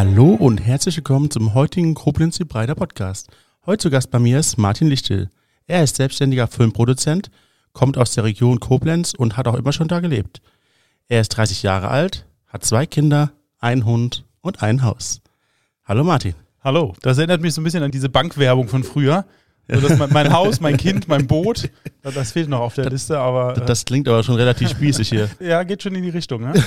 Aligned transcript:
Hallo 0.00 0.30
und 0.30 0.64
herzlich 0.64 0.96
willkommen 0.96 1.30
zum 1.30 1.52
heutigen 1.52 1.92
Koblenz 1.92 2.38
die 2.38 2.46
Breiter 2.46 2.74
Podcast. 2.74 3.28
Heute 3.66 3.82
zu 3.82 3.90
Gast 3.90 4.10
bei 4.10 4.18
mir 4.18 4.38
ist 4.38 4.56
Martin 4.56 4.88
Lichtel. 4.88 5.28
Er 5.66 5.84
ist 5.84 5.96
selbstständiger 5.96 6.46
Filmproduzent, 6.46 7.30
kommt 7.74 7.98
aus 7.98 8.14
der 8.14 8.24
Region 8.24 8.60
Koblenz 8.60 9.12
und 9.12 9.36
hat 9.36 9.46
auch 9.46 9.56
immer 9.56 9.74
schon 9.74 9.88
da 9.88 10.00
gelebt. 10.00 10.40
Er 11.08 11.20
ist 11.20 11.28
30 11.36 11.62
Jahre 11.62 11.88
alt, 11.88 12.24
hat 12.46 12.64
zwei 12.64 12.86
Kinder, 12.86 13.32
einen 13.58 13.84
Hund 13.84 14.24
und 14.40 14.62
ein 14.62 14.84
Haus. 14.84 15.20
Hallo 15.84 16.02
Martin. 16.02 16.34
Hallo, 16.64 16.94
das 17.02 17.18
erinnert 17.18 17.42
mich 17.42 17.52
so 17.52 17.60
ein 17.60 17.64
bisschen 17.64 17.82
an 17.82 17.90
diese 17.90 18.08
Bankwerbung 18.08 18.68
von 18.68 18.84
früher. 18.84 19.26
So, 19.72 19.80
das 19.80 19.98
mein, 19.98 20.10
mein, 20.12 20.32
Haus, 20.32 20.60
mein 20.60 20.76
Kind, 20.76 21.06
mein 21.08 21.26
Boot, 21.26 21.70
das 22.02 22.32
fehlt 22.32 22.48
noch 22.48 22.60
auf 22.60 22.74
der 22.74 22.84
das, 22.84 22.92
Liste, 22.92 23.18
aber. 23.18 23.54
Das, 23.54 23.66
das 23.66 23.84
klingt 23.84 24.08
aber 24.08 24.22
schon 24.22 24.34
relativ 24.34 24.70
spießig 24.70 25.08
hier. 25.08 25.30
ja, 25.40 25.62
geht 25.62 25.82
schon 25.82 25.94
in 25.94 26.02
die 26.02 26.10
Richtung, 26.10 26.42
ne? 26.42 26.52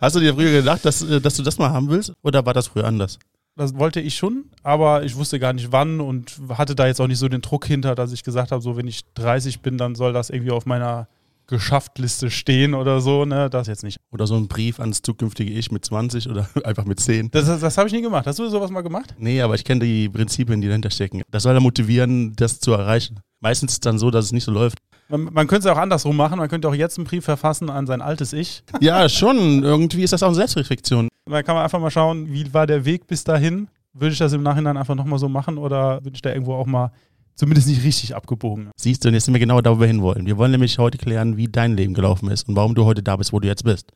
Hast 0.00 0.16
du 0.16 0.20
dir 0.20 0.34
früher 0.34 0.52
gedacht, 0.52 0.84
dass, 0.84 1.02
äh, 1.02 1.20
dass 1.20 1.36
du 1.36 1.42
das 1.42 1.58
mal 1.58 1.70
haben 1.70 1.88
willst? 1.90 2.12
Oder 2.22 2.44
war 2.46 2.54
das 2.54 2.68
früher 2.68 2.84
anders? 2.84 3.18
Das 3.56 3.74
wollte 3.78 4.00
ich 4.00 4.16
schon, 4.16 4.44
aber 4.62 5.04
ich 5.04 5.16
wusste 5.16 5.38
gar 5.38 5.52
nicht 5.52 5.72
wann 5.72 6.00
und 6.00 6.38
hatte 6.50 6.74
da 6.74 6.86
jetzt 6.86 7.00
auch 7.00 7.06
nicht 7.06 7.18
so 7.18 7.28
den 7.28 7.40
Druck 7.40 7.66
hinter, 7.66 7.94
dass 7.94 8.12
ich 8.12 8.22
gesagt 8.22 8.52
habe, 8.52 8.60
so 8.60 8.76
wenn 8.76 8.86
ich 8.86 9.02
30 9.14 9.60
bin, 9.60 9.78
dann 9.78 9.94
soll 9.94 10.12
das 10.12 10.28
irgendwie 10.28 10.50
auf 10.50 10.66
meiner 10.66 11.08
Geschafft-Liste 11.46 12.30
stehen 12.30 12.74
oder 12.74 13.00
so, 13.00 13.24
ne? 13.24 13.48
Das 13.50 13.66
jetzt 13.68 13.84
nicht. 13.84 13.98
Oder 14.10 14.26
so 14.26 14.36
ein 14.36 14.48
Brief 14.48 14.80
ans 14.80 15.02
zukünftige 15.02 15.52
Ich 15.52 15.70
mit 15.70 15.84
20 15.84 16.28
oder 16.28 16.48
einfach 16.64 16.84
mit 16.84 17.00
10. 17.00 17.30
Das, 17.30 17.46
das, 17.46 17.60
das 17.60 17.78
habe 17.78 17.88
ich 17.88 17.94
nie 17.94 18.02
gemacht. 18.02 18.26
Hast 18.26 18.38
du 18.38 18.48
sowas 18.48 18.70
mal 18.70 18.82
gemacht? 18.82 19.14
Nee, 19.18 19.40
aber 19.40 19.54
ich 19.54 19.64
kenne 19.64 19.84
die 19.84 20.08
Prinzipien, 20.08 20.60
die 20.60 20.68
dahinter 20.68 20.90
stecken. 20.90 21.22
Das 21.30 21.44
soll 21.44 21.54
ja 21.54 21.60
motivieren, 21.60 22.34
das 22.36 22.58
zu 22.60 22.72
erreichen. 22.72 23.20
Meistens 23.40 23.72
ist 23.72 23.76
es 23.76 23.80
dann 23.80 23.98
so, 23.98 24.10
dass 24.10 24.26
es 24.26 24.32
nicht 24.32 24.44
so 24.44 24.52
läuft. 24.52 24.78
Man, 25.08 25.24
man 25.32 25.46
könnte 25.46 25.68
es 25.68 25.74
auch 25.74 25.78
andersrum 25.78 26.16
machen. 26.16 26.38
Man 26.38 26.48
könnte 26.48 26.68
auch 26.68 26.74
jetzt 26.74 26.98
einen 26.98 27.06
Brief 27.06 27.24
verfassen 27.24 27.70
an 27.70 27.86
sein 27.86 28.02
altes 28.02 28.32
Ich. 28.32 28.64
Ja, 28.80 29.08
schon. 29.08 29.62
Irgendwie 29.62 30.02
ist 30.02 30.12
das 30.12 30.22
auch 30.22 30.28
eine 30.28 30.36
Selbstreflexion. 30.36 31.08
Da 31.26 31.42
kann 31.42 31.54
man 31.54 31.64
einfach 31.64 31.80
mal 31.80 31.90
schauen, 31.90 32.32
wie 32.32 32.52
war 32.52 32.66
der 32.66 32.84
Weg 32.84 33.06
bis 33.06 33.24
dahin. 33.24 33.68
Würde 33.92 34.12
ich 34.12 34.18
das 34.18 34.32
im 34.32 34.42
Nachhinein 34.42 34.76
einfach 34.76 34.94
nochmal 34.94 35.18
so 35.18 35.28
machen 35.28 35.58
oder 35.58 36.04
würde 36.04 36.16
ich 36.16 36.22
da 36.22 36.30
irgendwo 36.30 36.54
auch 36.54 36.66
mal 36.66 36.90
zumindest 37.36 37.68
nicht 37.68 37.84
richtig 37.84 38.16
abgebogen. 38.16 38.70
Siehst 38.76 39.04
du, 39.04 39.08
und 39.08 39.14
jetzt 39.14 39.26
sind 39.26 39.34
wir 39.34 39.38
genau 39.38 39.60
da, 39.60 39.76
wo 39.76 39.80
wir 39.80 39.86
hinwollen. 39.86 40.26
Wir 40.26 40.36
wollen 40.36 40.50
nämlich 40.50 40.78
heute 40.78 40.98
klären, 40.98 41.36
wie 41.36 41.46
dein 41.46 41.76
Leben 41.76 41.94
gelaufen 41.94 42.30
ist 42.30 42.48
und 42.48 42.56
warum 42.56 42.74
du 42.74 42.84
heute 42.84 43.02
da 43.02 43.16
bist, 43.16 43.32
wo 43.32 43.40
du 43.40 43.46
jetzt 43.46 43.64
bist. 43.64 43.92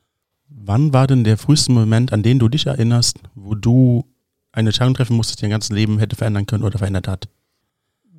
Wann 0.47 0.93
war 0.93 1.07
denn 1.07 1.23
der 1.23 1.37
früheste 1.37 1.71
Moment, 1.71 2.13
an 2.13 2.23
den 2.23 2.39
du 2.39 2.47
dich 2.47 2.65
erinnerst, 2.67 3.19
wo 3.35 3.55
du 3.55 4.05
eine 4.51 4.69
Entscheidung 4.69 4.93
treffen 4.93 5.15
musstest, 5.15 5.39
die 5.39 5.43
dein 5.43 5.51
ganzes 5.51 5.71
Leben 5.71 5.99
hätte 5.99 6.15
verändern 6.15 6.45
können 6.45 6.63
oder 6.63 6.77
verändert 6.77 7.07
hat? 7.07 7.29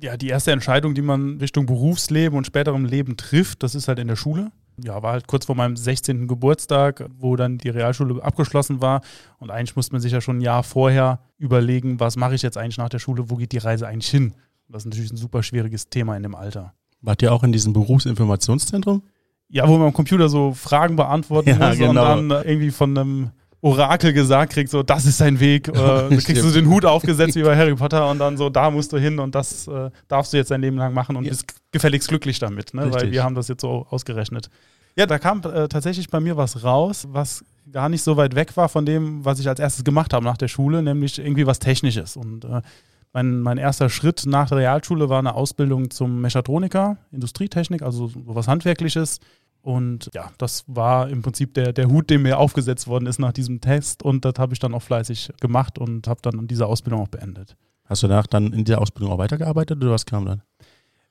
Ja, 0.01 0.17
die 0.17 0.27
erste 0.27 0.51
Entscheidung, 0.51 0.95
die 0.95 1.01
man 1.01 1.37
Richtung 1.37 1.65
Berufsleben 1.65 2.37
und 2.37 2.45
späterem 2.45 2.85
Leben 2.85 3.15
trifft, 3.15 3.63
das 3.63 3.75
ist 3.75 3.87
halt 3.87 3.99
in 3.99 4.07
der 4.07 4.15
Schule. 4.15 4.51
Ja, 4.83 5.03
war 5.03 5.13
halt 5.13 5.27
kurz 5.27 5.45
vor 5.45 5.55
meinem 5.55 5.77
16. 5.77 6.27
Geburtstag, 6.27 7.05
wo 7.17 7.35
dann 7.35 7.59
die 7.59 7.69
Realschule 7.69 8.21
abgeschlossen 8.23 8.81
war. 8.81 9.01
Und 9.37 9.51
eigentlich 9.51 9.75
musste 9.75 9.93
man 9.93 10.01
sich 10.01 10.11
ja 10.11 10.19
schon 10.19 10.39
ein 10.39 10.41
Jahr 10.41 10.63
vorher 10.63 11.19
überlegen, 11.37 11.99
was 11.99 12.17
mache 12.17 12.33
ich 12.33 12.41
jetzt 12.41 12.57
eigentlich 12.57 12.79
nach 12.79 12.89
der 12.89 12.99
Schule, 12.99 13.29
wo 13.29 13.35
geht 13.35 13.51
die 13.51 13.59
Reise 13.59 13.87
eigentlich 13.87 14.09
hin? 14.09 14.33
Das 14.69 14.83
ist 14.83 14.85
natürlich 14.85 15.11
ein 15.11 15.17
super 15.17 15.43
schwieriges 15.43 15.89
Thema 15.89 16.15
in 16.15 16.23
dem 16.23 16.35
Alter. 16.35 16.73
Wart 17.01 17.21
ihr 17.21 17.31
auch 17.33 17.43
in 17.43 17.51
diesem 17.51 17.73
Berufsinformationszentrum? 17.73 19.03
Ja, 19.49 19.67
wo 19.67 19.77
man 19.77 19.87
am 19.87 19.93
Computer 19.93 20.29
so 20.29 20.53
Fragen 20.53 20.95
beantworten 20.95 21.49
ja, 21.49 21.67
muss 21.67 21.77
genau. 21.77 21.89
und 22.17 22.29
dann 22.29 22.43
irgendwie 22.45 22.71
von 22.71 22.97
einem 22.97 23.31
Orakel 23.61 24.11
gesagt 24.11 24.53
kriegt, 24.53 24.69
so 24.69 24.83
das 24.83 25.05
ist 25.05 25.21
dein 25.21 25.39
Weg. 25.39 25.67
Äh, 25.67 25.71
dann 25.73 26.17
kriegst 26.17 26.43
du 26.43 26.51
den 26.51 26.67
Hut 26.67 26.85
aufgesetzt 26.85 27.35
wie 27.35 27.43
bei 27.43 27.55
Harry 27.55 27.75
Potter 27.75 28.09
und 28.09 28.19
dann 28.19 28.35
so, 28.37 28.49
da 28.49 28.71
musst 28.71 28.91
du 28.93 28.97
hin 28.97 29.19
und 29.19 29.35
das 29.35 29.67
äh, 29.67 29.89
darfst 30.07 30.33
du 30.33 30.37
jetzt 30.37 30.51
dein 30.51 30.61
Leben 30.61 30.77
lang 30.77 30.93
machen 30.93 31.15
und 31.15 31.23
ja. 31.23 31.29
bist 31.29 31.45
gefälligst 31.71 32.09
glücklich 32.09 32.39
damit, 32.39 32.73
ne? 32.73 32.91
weil 32.91 33.11
wir 33.11 33.23
haben 33.23 33.35
das 33.35 33.47
jetzt 33.47 33.61
so 33.61 33.85
ausgerechnet. 33.89 34.49
Ja, 34.95 35.05
da 35.05 35.17
kam 35.17 35.39
äh, 35.39 35.67
tatsächlich 35.67 36.09
bei 36.09 36.19
mir 36.19 36.37
was 36.37 36.63
raus, 36.63 37.07
was 37.09 37.43
gar 37.71 37.89
nicht 37.89 38.03
so 38.03 38.17
weit 38.17 38.35
weg 38.35 38.55
war 38.57 38.69
von 38.69 38.85
dem, 38.85 39.23
was 39.23 39.39
ich 39.39 39.47
als 39.47 39.59
erstes 39.59 39.83
gemacht 39.83 40.13
habe 40.13 40.25
nach 40.25 40.37
der 40.37 40.49
Schule, 40.49 40.83
nämlich 40.83 41.17
irgendwie 41.17 41.47
was 41.47 41.59
Technisches. 41.59 42.17
Und 42.17 42.45
äh, 42.45 42.61
mein, 43.13 43.41
mein 43.41 43.57
erster 43.57 43.89
Schritt 43.89 44.23
nach 44.25 44.49
der 44.49 44.57
Realschule 44.57 45.07
war 45.07 45.19
eine 45.19 45.35
Ausbildung 45.35 45.91
zum 45.91 46.19
Mechatroniker, 46.21 46.97
Industrietechnik, 47.11 47.83
also 47.83 48.07
sowas 48.07 48.47
Handwerkliches. 48.47 49.19
Und 49.61 50.09
ja, 50.13 50.31
das 50.37 50.65
war 50.67 51.07
im 51.09 51.21
Prinzip 51.21 51.53
der, 51.53 51.71
der 51.71 51.87
Hut, 51.87 52.09
der 52.09 52.19
mir 52.19 52.37
aufgesetzt 52.37 52.87
worden 52.87 53.05
ist 53.05 53.19
nach 53.19 53.31
diesem 53.31 53.61
Test. 53.61 54.03
Und 54.03 54.25
das 54.25 54.33
habe 54.37 54.53
ich 54.53 54.59
dann 54.59 54.73
auch 54.73 54.81
fleißig 54.81 55.31
gemacht 55.39 55.79
und 55.79 56.07
habe 56.07 56.19
dann 56.21 56.47
diese 56.47 56.65
Ausbildung 56.65 57.01
auch 57.01 57.07
beendet. 57.07 57.55
Hast 57.85 58.03
du 58.03 58.07
danach 58.07 58.27
dann 58.27 58.51
in 58.51 58.65
dieser 58.65 58.81
Ausbildung 58.81 59.13
auch 59.13 59.19
weitergearbeitet 59.19 59.77
oder 59.77 59.91
was 59.91 60.05
kam 60.05 60.25
dann? 60.25 60.41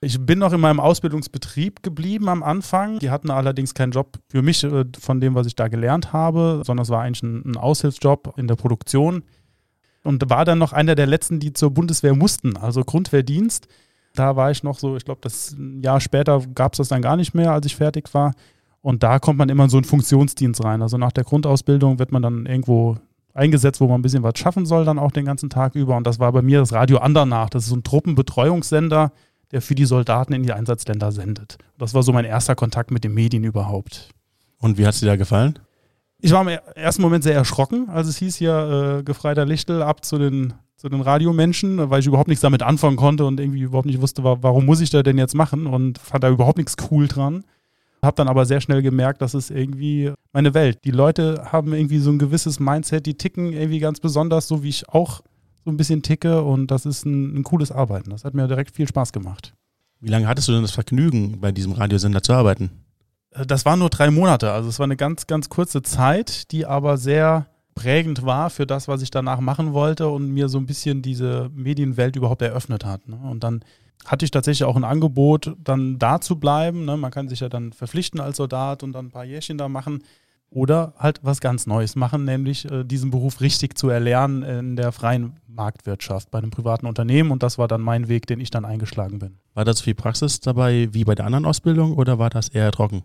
Ich 0.04 0.20
bin 0.20 0.40
noch 0.40 0.52
in 0.52 0.60
meinem 0.60 0.80
Ausbildungsbetrieb 0.80 1.84
geblieben 1.84 2.28
am 2.28 2.42
Anfang. 2.42 2.98
Die 2.98 3.10
hatten 3.10 3.30
allerdings 3.30 3.72
keinen 3.72 3.92
Job 3.92 4.18
für 4.28 4.42
mich 4.42 4.64
äh, 4.64 4.84
von 4.98 5.20
dem, 5.20 5.36
was 5.36 5.46
ich 5.46 5.54
da 5.54 5.68
gelernt 5.68 6.12
habe, 6.12 6.62
sondern 6.66 6.82
es 6.82 6.90
war 6.90 7.02
eigentlich 7.02 7.22
ein, 7.22 7.52
ein 7.52 7.56
Aushilfsjob 7.56 8.34
in 8.36 8.48
der 8.48 8.56
Produktion. 8.56 9.22
Und 10.02 10.28
war 10.30 10.44
dann 10.44 10.58
noch 10.58 10.72
einer 10.72 10.94
der 10.94 11.06
letzten, 11.06 11.38
die 11.38 11.52
zur 11.52 11.70
Bundeswehr 11.70 12.14
mussten, 12.14 12.56
also 12.56 12.82
Grundwehrdienst. 12.82 13.68
Da 14.14 14.36
war 14.36 14.50
ich 14.50 14.62
noch 14.62 14.78
so, 14.78 14.96
ich 14.96 15.04
glaube, 15.04 15.20
das 15.22 15.56
Jahr 15.80 16.00
später 16.00 16.42
gab 16.54 16.72
es 16.72 16.78
das 16.78 16.88
dann 16.88 17.02
gar 17.02 17.16
nicht 17.16 17.34
mehr, 17.34 17.52
als 17.52 17.66
ich 17.66 17.76
fertig 17.76 18.12
war. 18.12 18.32
Und 18.80 19.02
da 19.04 19.20
kommt 19.20 19.38
man 19.38 19.48
immer 19.48 19.64
in 19.64 19.70
so 19.70 19.76
einen 19.76 19.84
Funktionsdienst 19.84 20.62
rein. 20.64 20.82
Also 20.82 20.98
nach 20.98 21.12
der 21.12 21.24
Grundausbildung 21.24 21.98
wird 21.98 22.10
man 22.10 22.20
dann 22.20 22.46
irgendwo 22.46 22.96
eingesetzt, 23.32 23.80
wo 23.80 23.86
man 23.86 24.00
ein 24.00 24.02
bisschen 24.02 24.24
was 24.24 24.38
schaffen 24.38 24.66
soll, 24.66 24.84
dann 24.84 24.98
auch 24.98 25.12
den 25.12 25.24
ganzen 25.24 25.48
Tag 25.48 25.74
über. 25.74 25.96
Und 25.96 26.06
das 26.06 26.18
war 26.18 26.32
bei 26.32 26.42
mir 26.42 26.58
das 26.58 26.72
Radio 26.72 26.98
Andernach. 26.98 27.48
Das 27.50 27.64
ist 27.64 27.70
so 27.70 27.76
ein 27.76 27.84
Truppenbetreuungssender, 27.84 29.12
der 29.52 29.62
für 29.62 29.74
die 29.74 29.84
Soldaten 29.84 30.32
in 30.32 30.42
die 30.42 30.52
Einsatzländer 30.52 31.12
sendet. 31.12 31.58
Das 31.78 31.94
war 31.94 32.02
so 32.02 32.12
mein 32.12 32.24
erster 32.24 32.54
Kontakt 32.54 32.90
mit 32.90 33.04
den 33.04 33.14
Medien 33.14 33.44
überhaupt. 33.44 34.10
Und 34.58 34.78
wie 34.78 34.86
hat 34.86 34.94
es 34.94 35.00
dir 35.00 35.06
da 35.06 35.16
gefallen? 35.16 35.58
Ich 36.24 36.30
war 36.30 36.48
im 36.48 36.58
ersten 36.76 37.02
Moment 37.02 37.24
sehr 37.24 37.34
erschrocken, 37.34 37.88
als 37.88 38.06
es 38.06 38.16
hieß 38.16 38.36
hier, 38.36 38.98
äh, 38.98 39.02
Gefreiter 39.02 39.44
Lichtel 39.44 39.82
ab 39.82 40.04
zu 40.04 40.18
den 40.18 40.54
zu 40.76 40.88
den 40.88 41.00
Radiomenschen, 41.00 41.90
weil 41.90 42.00
ich 42.00 42.06
überhaupt 42.06 42.26
nichts 42.26 42.42
damit 42.42 42.62
anfangen 42.64 42.96
konnte 42.96 43.24
und 43.24 43.38
irgendwie 43.38 43.60
überhaupt 43.60 43.86
nicht 43.86 44.00
wusste, 44.00 44.24
warum 44.24 44.66
muss 44.66 44.80
ich 44.80 44.90
da 44.90 45.04
denn 45.04 45.16
jetzt 45.16 45.36
machen 45.36 45.68
und 45.68 45.98
fand 45.98 46.24
da 46.24 46.28
überhaupt 46.28 46.58
nichts 46.58 46.74
cool 46.90 47.06
dran. 47.06 47.44
Hab 48.02 48.16
dann 48.16 48.26
aber 48.26 48.46
sehr 48.46 48.60
schnell 48.60 48.82
gemerkt, 48.82 49.22
dass 49.22 49.34
es 49.34 49.50
irgendwie 49.50 50.12
meine 50.32 50.54
Welt. 50.54 50.80
Die 50.84 50.90
Leute 50.90 51.52
haben 51.52 51.72
irgendwie 51.72 51.98
so 51.98 52.10
ein 52.10 52.18
gewisses 52.18 52.58
Mindset, 52.58 53.06
die 53.06 53.14
ticken 53.14 53.52
irgendwie 53.52 53.78
ganz 53.78 54.00
besonders, 54.00 54.48
so 54.48 54.64
wie 54.64 54.70
ich 54.70 54.88
auch 54.88 55.20
so 55.64 55.70
ein 55.70 55.76
bisschen 55.76 56.02
ticke 56.02 56.42
und 56.42 56.72
das 56.72 56.84
ist 56.84 57.06
ein, 57.06 57.36
ein 57.36 57.44
cooles 57.44 57.70
Arbeiten. 57.70 58.10
Das 58.10 58.24
hat 58.24 58.34
mir 58.34 58.48
direkt 58.48 58.74
viel 58.74 58.88
Spaß 58.88 59.12
gemacht. 59.12 59.54
Wie 60.00 60.10
lange 60.10 60.26
hattest 60.26 60.48
du 60.48 60.52
denn 60.52 60.62
das 60.62 60.72
Vergnügen, 60.72 61.40
bei 61.40 61.52
diesem 61.52 61.70
Radiosender 61.70 62.24
zu 62.24 62.32
arbeiten? 62.32 62.81
Das 63.46 63.64
waren 63.64 63.78
nur 63.78 63.88
drei 63.88 64.10
Monate, 64.10 64.52
also 64.52 64.68
es 64.68 64.78
war 64.78 64.84
eine 64.84 64.96
ganz, 64.96 65.26
ganz 65.26 65.48
kurze 65.48 65.82
Zeit, 65.82 66.52
die 66.52 66.66
aber 66.66 66.98
sehr 66.98 67.46
prägend 67.74 68.24
war 68.24 68.50
für 68.50 68.66
das, 68.66 68.88
was 68.88 69.02
ich 69.02 69.10
danach 69.10 69.40
machen 69.40 69.72
wollte 69.72 70.08
und 70.08 70.28
mir 70.28 70.48
so 70.48 70.58
ein 70.58 70.66
bisschen 70.66 71.02
diese 71.02 71.50
Medienwelt 71.54 72.16
überhaupt 72.16 72.42
eröffnet 72.42 72.84
hat. 72.84 73.08
Ne? 73.08 73.16
Und 73.16 73.42
dann 73.44 73.64
hatte 74.04 74.24
ich 74.24 74.30
tatsächlich 74.30 74.64
auch 74.64 74.76
ein 74.76 74.84
Angebot, 74.84 75.56
dann 75.62 75.98
da 75.98 76.20
zu 76.20 76.36
bleiben. 76.38 76.84
Ne? 76.84 76.96
Man 76.96 77.10
kann 77.10 77.28
sich 77.28 77.40
ja 77.40 77.48
dann 77.48 77.72
verpflichten 77.72 78.20
als 78.20 78.36
Soldat 78.36 78.82
und 78.82 78.92
dann 78.92 79.06
ein 79.06 79.10
paar 79.10 79.24
Jährchen 79.24 79.58
da 79.58 79.68
machen. 79.68 80.02
Oder 80.50 80.92
halt 80.98 81.20
was 81.22 81.40
ganz 81.40 81.66
Neues 81.66 81.96
machen, 81.96 82.26
nämlich 82.26 82.70
äh, 82.70 82.84
diesen 82.84 83.10
Beruf 83.10 83.40
richtig 83.40 83.78
zu 83.78 83.88
erlernen 83.88 84.42
in 84.42 84.76
der 84.76 84.92
freien 84.92 85.40
Marktwirtschaft 85.46 86.30
bei 86.30 86.38
einem 86.38 86.50
privaten 86.50 86.84
Unternehmen. 86.84 87.30
Und 87.30 87.42
das 87.42 87.56
war 87.56 87.68
dann 87.68 87.80
mein 87.80 88.08
Weg, 88.08 88.26
den 88.26 88.38
ich 88.38 88.50
dann 88.50 88.66
eingeschlagen 88.66 89.18
bin. 89.18 89.38
War 89.54 89.64
das 89.64 89.80
viel 89.80 89.94
Praxis 89.94 90.40
dabei 90.40 90.90
wie 90.92 91.04
bei 91.04 91.14
der 91.14 91.24
anderen 91.24 91.46
Ausbildung 91.46 91.94
oder 91.94 92.18
war 92.18 92.28
das 92.28 92.50
eher 92.50 92.70
trocken? 92.70 93.02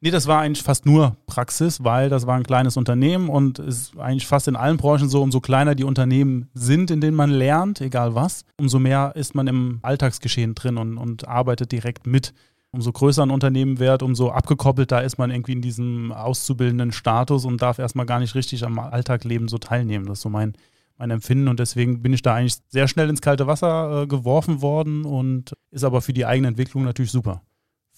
Nee, 0.00 0.12
das 0.12 0.28
war 0.28 0.40
eigentlich 0.40 0.62
fast 0.62 0.86
nur 0.86 1.16
Praxis, 1.26 1.82
weil 1.82 2.08
das 2.08 2.24
war 2.24 2.36
ein 2.36 2.44
kleines 2.44 2.76
Unternehmen 2.76 3.28
und 3.28 3.58
ist 3.58 3.98
eigentlich 3.98 4.28
fast 4.28 4.46
in 4.46 4.54
allen 4.54 4.76
Branchen 4.76 5.08
so, 5.08 5.20
umso 5.20 5.40
kleiner 5.40 5.74
die 5.74 5.82
Unternehmen 5.82 6.48
sind, 6.54 6.92
in 6.92 7.00
denen 7.00 7.16
man 7.16 7.30
lernt, 7.30 7.80
egal 7.80 8.14
was, 8.14 8.44
umso 8.58 8.78
mehr 8.78 9.12
ist 9.16 9.34
man 9.34 9.48
im 9.48 9.80
Alltagsgeschehen 9.82 10.54
drin 10.54 10.76
und, 10.76 10.98
und 10.98 11.26
arbeitet 11.26 11.72
direkt 11.72 12.06
mit. 12.06 12.32
Umso 12.70 12.92
größer 12.92 13.24
ein 13.24 13.30
Unternehmen 13.30 13.80
wird, 13.80 14.04
umso 14.04 14.30
abgekoppelter 14.30 15.02
ist 15.02 15.18
man 15.18 15.32
irgendwie 15.32 15.52
in 15.52 15.62
diesem 15.62 16.12
auszubildenden 16.12 16.92
Status 16.92 17.44
und 17.44 17.60
darf 17.60 17.80
erstmal 17.80 18.06
gar 18.06 18.20
nicht 18.20 18.36
richtig 18.36 18.64
am 18.64 18.78
Alltagleben 18.78 19.48
so 19.48 19.58
teilnehmen. 19.58 20.06
Das 20.06 20.18
ist 20.18 20.22
so 20.22 20.28
mein, 20.28 20.52
mein 20.96 21.10
Empfinden 21.10 21.48
und 21.48 21.58
deswegen 21.58 22.02
bin 22.02 22.12
ich 22.12 22.22
da 22.22 22.34
eigentlich 22.34 22.58
sehr 22.68 22.86
schnell 22.86 23.08
ins 23.08 23.20
kalte 23.20 23.48
Wasser 23.48 24.02
äh, 24.02 24.06
geworfen 24.06 24.62
worden 24.62 25.04
und 25.04 25.54
ist 25.72 25.82
aber 25.82 26.02
für 26.02 26.12
die 26.12 26.26
eigene 26.26 26.46
Entwicklung 26.46 26.84
natürlich 26.84 27.10
super 27.10 27.42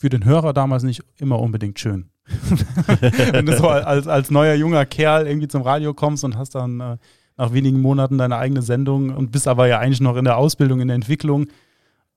für 0.01 0.09
den 0.09 0.25
Hörer 0.25 0.55
damals 0.55 0.83
nicht 0.83 1.03
immer 1.19 1.39
unbedingt 1.39 1.79
schön. 1.79 2.09
Wenn 3.33 3.45
du 3.45 3.55
so 3.55 3.69
als, 3.69 4.07
als 4.07 4.31
neuer 4.31 4.55
junger 4.55 4.87
Kerl 4.87 5.27
irgendwie 5.27 5.49
zum 5.49 5.61
Radio 5.61 5.93
kommst 5.93 6.25
und 6.25 6.39
hast 6.39 6.55
dann 6.55 6.81
äh, 6.81 6.97
nach 7.37 7.53
wenigen 7.53 7.83
Monaten 7.83 8.17
deine 8.17 8.39
eigene 8.39 8.63
Sendung 8.63 9.11
und 9.15 9.31
bist 9.31 9.47
aber 9.47 9.67
ja 9.67 9.79
eigentlich 9.79 10.01
noch 10.01 10.17
in 10.17 10.25
der 10.25 10.39
Ausbildung, 10.39 10.81
in 10.81 10.89
der 10.89 10.95
Entwicklung, 10.95 11.49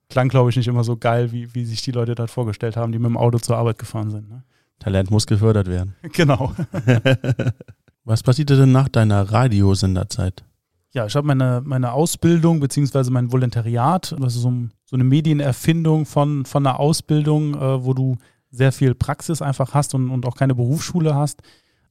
klang, 0.10 0.30
glaube 0.30 0.50
ich, 0.50 0.56
nicht 0.56 0.70
immer 0.70 0.86
so 0.86 0.96
geil, 0.96 1.34
wie, 1.34 1.54
wie 1.56 1.66
sich 1.66 1.82
die 1.82 1.92
Leute 1.92 2.16
dort 2.16 2.32
vorgestellt 2.32 2.78
haben, 2.78 2.94
die 2.94 3.00
mit 3.00 3.10
dem 3.10 3.18
Auto 3.18 3.38
zur 3.38 3.58
Arbeit 3.58 3.80
gefahren 3.80 4.12
sind. 4.12 4.30
Ne? 4.30 4.44
Talent 4.80 5.12
muss 5.12 5.28
gefördert 5.28 5.68
werden. 5.68 5.96
Genau. 6.14 6.54
Was 8.06 8.24
passierte 8.24 8.56
denn 8.56 8.72
nach 8.72 8.88
deiner 8.88 9.30
Radiosenderzeit? 9.30 10.46
Ja, 10.92 11.06
ich 11.06 11.16
habe 11.18 11.28
meine, 11.28 11.62
meine 11.66 11.92
Ausbildung 11.92 12.62
beziehungsweise 12.62 13.12
mein 13.12 13.32
Volontariat, 13.32 14.16
also 14.22 14.40
so, 14.40 14.54
so 14.94 14.98
eine 14.98 15.06
Medienerfindung 15.06 16.06
von, 16.06 16.46
von 16.46 16.68
einer 16.68 16.80
Ausbildung, 16.80 17.56
äh, 17.56 17.84
wo 17.84 17.96
du 17.96 18.18
sehr 18.52 18.72
viel 18.72 18.94
Praxis 18.94 19.42
einfach 19.42 19.74
hast 19.74 19.96
und, 19.96 20.12
und 20.12 20.28
auch 20.28 20.36
keine 20.36 20.54
Berufsschule 20.54 21.16
hast. 21.16 21.42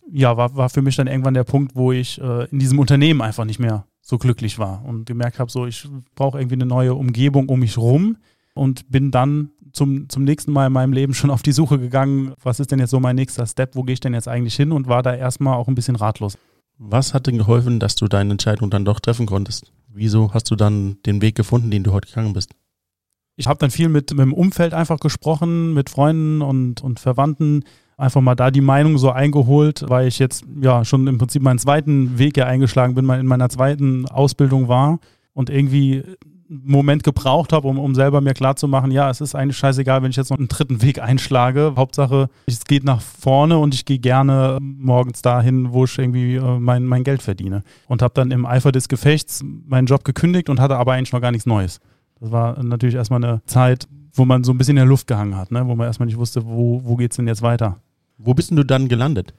ja, 0.09 0.37
war, 0.37 0.55
war 0.55 0.71
für 0.71 0.83
mich 0.83 0.95
dann 0.95 1.09
irgendwann 1.09 1.35
der 1.35 1.43
Punkt, 1.43 1.75
wo 1.75 1.91
ich 1.91 2.21
äh, 2.21 2.45
in 2.53 2.61
diesem 2.61 2.79
Unternehmen 2.79 3.21
einfach 3.21 3.45
nicht 3.45 3.59
mehr 3.59 3.87
so 4.03 4.19
glücklich 4.19 4.61
war 4.61 4.85
und 4.85 5.05
gemerkt 5.05 5.41
habe, 5.41 5.51
so 5.51 5.67
ich 5.67 5.89
brauche 6.15 6.39
irgendwie 6.39 6.55
eine 6.55 6.67
neue 6.67 6.95
Umgebung 6.95 7.49
um 7.49 7.59
mich 7.59 7.77
rum 7.77 8.19
und 8.55 8.89
bin 8.89 9.11
dann 9.11 9.51
zum, 9.73 10.09
zum 10.09 10.23
nächsten 10.23 10.53
Mal 10.53 10.69
in 10.69 10.73
meinem 10.73 10.93
Leben 10.93 11.13
schon 11.13 11.31
auf 11.31 11.43
die 11.43 11.51
Suche 11.51 11.81
gegangen, 11.81 12.35
was 12.41 12.61
ist 12.61 12.71
denn 12.71 12.79
jetzt 12.79 12.91
so 12.91 13.01
mein 13.01 13.17
nächster 13.17 13.49
Step, 13.49 13.75
wo 13.75 13.83
gehe 13.83 13.95
ich 13.95 14.01
denn 14.01 14.15
jetzt 14.15 14.29
eigentlich 14.29 14.55
hin 14.55 14.71
und 14.71 14.87
war 14.87 15.03
da 15.03 15.13
erstmal 15.13 15.57
auch 15.57 15.67
ein 15.67 15.75
bisschen 15.75 15.97
ratlos. 15.97 16.39
Was 16.79 17.15
hat 17.15 17.27
denn 17.27 17.39
geholfen, 17.39 17.81
dass 17.81 17.97
du 17.97 18.07
deine 18.07 18.31
Entscheidung 18.31 18.71
dann 18.71 18.85
doch 18.85 19.01
treffen 19.01 19.27
konntest? 19.27 19.73
Wieso 19.89 20.33
hast 20.33 20.53
du 20.53 20.55
dann 20.55 20.99
den 21.05 21.21
Weg 21.21 21.35
gefunden, 21.35 21.73
den 21.73 21.83
du 21.83 21.93
heute 21.93 22.07
gegangen 22.07 22.33
bist? 22.33 22.55
Ich 23.37 23.47
habe 23.47 23.59
dann 23.59 23.71
viel 23.71 23.89
mit, 23.89 24.11
mit 24.11 24.21
dem 24.21 24.35
Umfeld 24.35 24.75
einfach 24.75 25.01
gesprochen, 25.01 25.73
mit 25.73 25.91
Freunden 25.91 26.43
und, 26.43 26.83
und 26.83 27.01
Verwandten, 27.01 27.65
einfach 27.97 28.21
mal 28.21 28.35
da 28.35 28.51
die 28.51 28.61
Meinung 28.61 28.99
so 28.99 29.11
eingeholt, 29.11 29.85
weil 29.89 30.09
ich 30.09 30.19
jetzt 30.19 30.45
ja 30.61 30.85
schon 30.85 31.07
im 31.07 31.19
Prinzip 31.19 31.43
meinen 31.43 31.59
zweiten 31.59 32.19
Weg 32.19 32.37
ja 32.37 32.47
eingeschlagen 32.47 32.95
bin, 32.95 33.09
in 33.09 33.27
meiner 33.27 33.49
zweiten 33.49 34.07
Ausbildung 34.07 34.69
war 34.69 34.99
und 35.35 35.51
irgendwie 35.51 36.03
einen 36.53 36.71
Moment 36.71 37.03
gebraucht 37.03 37.53
habe, 37.53 37.67
um, 37.67 37.79
um 37.79 37.95
selber 37.95 38.21
mir 38.21 38.35
klarzumachen, 38.35 38.91
ja, 38.91 39.09
es 39.09 39.21
ist 39.23 39.35
eigentlich 39.35 39.57
scheißegal, 39.57 40.03
wenn 40.03 40.11
ich 40.11 40.17
jetzt 40.17 40.31
noch 40.31 40.39
einen 40.39 40.49
dritten 40.49 40.83
Weg 40.83 41.01
einschlage. 41.01 41.73
Hauptsache, 41.77 42.29
es 42.47 42.65
geht 42.65 42.85
nach 42.85 43.01
vorne 43.01 43.57
und 43.59 43.75
ich 43.75 43.87
gehe 43.87 43.99
gerne 43.99 44.59
morgens 44.61 45.23
dahin, 45.23 45.73
wo 45.73 45.85
ich 45.85 45.99
irgendwie 45.99 46.37
äh, 46.37 46.59
mein, 46.59 46.85
mein 46.85 47.05
Geld 47.05 47.23
verdiene. 47.23 47.63
Und 47.89 48.03
habe 48.03 48.13
dann 48.15 48.31
im 48.31 48.45
Eifer 48.45 48.71
des 48.71 48.89
Gefechts 48.89 49.43
meinen 49.43 49.87
Job 49.87 50.05
gekündigt 50.05 50.51
und 50.51 50.61
hatte 50.61 50.77
aber 50.77 50.93
eigentlich 50.93 51.13
noch 51.13 51.23
gar 51.23 51.33
nichts 51.33 51.47
Neues. 51.47 51.81
Das 52.23 52.31
war 52.31 52.63
natürlich 52.63 52.95
erstmal 52.95 53.23
eine 53.23 53.43
Zeit, 53.47 53.89
wo 54.13 54.25
man 54.25 54.45
so 54.45 54.53
ein 54.53 54.59
bisschen 54.59 54.77
in 54.77 54.83
der 54.83 54.87
Luft 54.87 55.09
gehangen 55.09 55.37
hat, 55.37 55.51
ne? 55.51 55.67
wo 55.67 55.75
man 55.75 55.89
erstmal 55.89 56.07
nicht 56.07 56.19
wusste, 56.19 56.47
wo, 56.47 56.81
wo 56.85 56.95
geht 56.95 57.11
es 57.11 57.17
denn 57.17 57.27
jetzt 57.27 57.43
weiter. 57.43 57.79
Wo 58.17 58.33
bist 58.33 58.51
denn 58.51 58.57
du 58.57 58.65
dann 58.65 58.87
gelandet? 58.87 59.35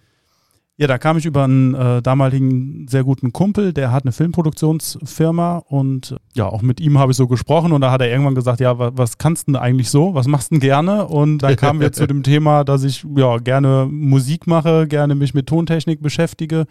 Ja, 0.75 0.87
da 0.87 0.97
kam 0.97 1.17
ich 1.17 1.25
über 1.25 1.45
einen 1.45 1.75
äh, 1.75 2.01
damaligen 2.01 2.85
sehr 2.89 3.05
guten 3.05 3.31
Kumpel, 3.31 3.71
der 3.71 3.93
hat 3.93 4.03
eine 4.03 4.11
Filmproduktionsfirma 4.11 5.59
und 5.59 6.17
ja, 6.33 6.47
auch 6.47 6.61
mit 6.61 6.81
ihm 6.81 6.99
habe 6.99 7.11
ich 7.11 7.17
so 7.17 7.27
gesprochen 7.27 7.71
und 7.71 7.79
da 7.79 7.89
hat 7.89 8.01
er 8.01 8.09
irgendwann 8.09 8.35
gesagt, 8.35 8.59
ja, 8.59 8.77
was, 8.77 8.91
was 8.95 9.17
kannst 9.17 9.47
du 9.47 9.53
denn 9.53 9.61
eigentlich 9.61 9.89
so? 9.89 10.13
Was 10.13 10.27
machst 10.27 10.51
du 10.51 10.55
denn 10.55 10.59
gerne? 10.59 11.07
Und 11.07 11.37
dann 11.37 11.55
kamen 11.55 11.79
wir 11.79 11.91
zu 11.93 12.05
dem 12.05 12.21
Thema, 12.21 12.65
dass 12.65 12.83
ich 12.83 13.05
ja 13.15 13.37
gerne 13.37 13.87
Musik 13.89 14.45
mache, 14.45 14.87
gerne 14.87 15.15
mich 15.15 15.33
mit 15.33 15.47
Tontechnik 15.47 16.01
beschäftige. 16.01 16.65